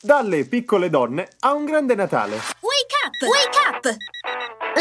Dalle 0.00 0.44
piccole 0.44 0.90
donne 0.90 1.28
a 1.40 1.54
un 1.54 1.64
grande 1.64 1.96
Natale. 1.96 2.36
Wake 2.36 2.94
up! 3.04 3.20
Wake 3.26 3.58
up! 3.68 3.96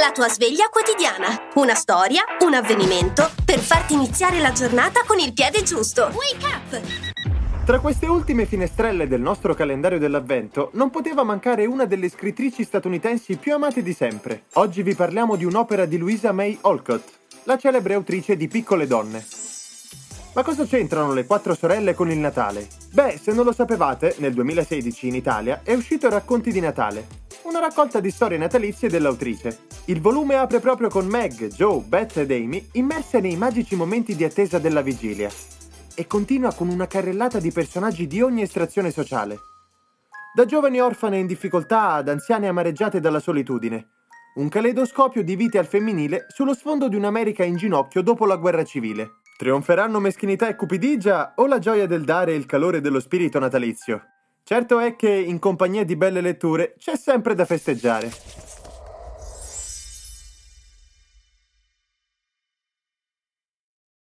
La 0.00 0.10
tua 0.10 0.30
sveglia 0.30 0.70
quotidiana. 0.70 1.50
Una 1.56 1.74
storia, 1.74 2.22
un 2.40 2.54
avvenimento 2.54 3.30
per 3.44 3.58
farti 3.58 3.92
iniziare 3.92 4.40
la 4.40 4.52
giornata 4.52 5.02
con 5.06 5.18
il 5.18 5.34
piede 5.34 5.62
giusto. 5.64 6.10
Wake 6.14 6.46
up! 6.46 7.64
Tra 7.66 7.78
queste 7.80 8.06
ultime 8.06 8.46
finestrelle 8.46 9.06
del 9.06 9.20
nostro 9.20 9.52
calendario 9.52 9.98
dell'avvento 9.98 10.70
non 10.72 10.88
poteva 10.88 11.24
mancare 11.24 11.66
una 11.66 11.84
delle 11.84 12.08
scrittrici 12.08 12.64
statunitensi 12.64 13.36
più 13.36 13.52
amate 13.52 13.82
di 13.82 13.92
sempre. 13.92 14.44
Oggi 14.54 14.82
vi 14.82 14.94
parliamo 14.94 15.36
di 15.36 15.44
un'opera 15.44 15.84
di 15.84 15.98
Louisa 15.98 16.32
May 16.32 16.56
Alcott, 16.62 17.06
la 17.42 17.58
celebre 17.58 17.92
autrice 17.92 18.34
di 18.34 18.48
Piccole 18.48 18.86
donne. 18.86 19.41
Ma 20.34 20.42
cosa 20.42 20.64
c'entrano 20.64 21.12
le 21.12 21.26
quattro 21.26 21.54
sorelle 21.54 21.92
con 21.92 22.10
il 22.10 22.16
Natale? 22.16 22.66
Beh, 22.90 23.18
se 23.20 23.34
non 23.34 23.44
lo 23.44 23.52
sapevate, 23.52 24.14
nel 24.18 24.32
2016 24.32 25.08
in 25.08 25.14
Italia 25.14 25.60
è 25.62 25.74
uscito 25.74 26.08
Racconti 26.08 26.50
di 26.50 26.60
Natale, 26.60 27.06
una 27.42 27.60
raccolta 27.60 28.00
di 28.00 28.10
storie 28.10 28.38
natalizie 28.38 28.88
dell'autrice. 28.88 29.66
Il 29.86 30.00
volume 30.00 30.36
apre 30.36 30.58
proprio 30.58 30.88
con 30.88 31.04
Meg, 31.06 31.48
Joe, 31.48 31.82
Beth 31.82 32.16
ed 32.16 32.30
Amy 32.30 32.66
immerse 32.72 33.20
nei 33.20 33.36
magici 33.36 33.76
momenti 33.76 34.16
di 34.16 34.24
attesa 34.24 34.58
della 34.58 34.80
vigilia 34.80 35.28
e 35.94 36.06
continua 36.06 36.54
con 36.54 36.68
una 36.68 36.86
carrellata 36.86 37.38
di 37.38 37.52
personaggi 37.52 38.06
di 38.06 38.22
ogni 38.22 38.40
estrazione 38.40 38.90
sociale. 38.90 39.38
Da 40.34 40.46
giovani 40.46 40.80
orfane 40.80 41.18
in 41.18 41.26
difficoltà 41.26 41.90
ad 41.90 42.08
anziane 42.08 42.48
amareggiate 42.48 43.00
dalla 43.00 43.20
solitudine. 43.20 43.88
Un 44.36 44.48
caleidoscopio 44.48 45.22
di 45.22 45.36
vite 45.36 45.58
al 45.58 45.66
femminile 45.66 46.24
sullo 46.28 46.54
sfondo 46.54 46.88
di 46.88 46.96
un'America 46.96 47.44
in 47.44 47.56
ginocchio 47.56 48.00
dopo 48.00 48.24
la 48.24 48.36
guerra 48.36 48.64
civile. 48.64 49.20
Trionferanno 49.42 49.98
meschinità 49.98 50.46
e 50.46 50.54
cupidigia 50.54 51.32
o 51.34 51.48
la 51.48 51.58
gioia 51.58 51.88
del 51.88 52.04
dare 52.04 52.30
e 52.30 52.36
il 52.36 52.46
calore 52.46 52.80
dello 52.80 53.00
spirito 53.00 53.40
natalizio? 53.40 54.00
Certo 54.44 54.78
è 54.78 54.94
che 54.94 55.10
in 55.10 55.40
compagnia 55.40 55.84
di 55.84 55.96
belle 55.96 56.20
letture 56.20 56.76
c'è 56.78 56.94
sempre 56.94 57.34
da 57.34 57.44
festeggiare. 57.44 58.41